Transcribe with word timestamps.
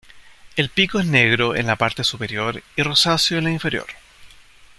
El 0.55 0.69
pico 0.69 0.99
es 0.99 1.05
negro 1.05 1.55
en 1.55 1.67
la 1.67 1.75
parte 1.75 2.03
superior 2.03 2.63
y 2.75 2.81
rosáceo 2.81 3.37
en 3.37 3.43
la 3.43 3.51
inferior. 3.51 3.85